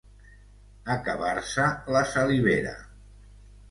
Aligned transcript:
Acabar-se 0.95 1.69
la 1.99 2.05
salivera. 2.17 2.77